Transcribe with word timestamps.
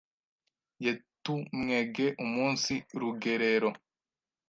yetumwege 0.83 2.05
umunsi 2.23 2.73
rugerero 2.99 3.69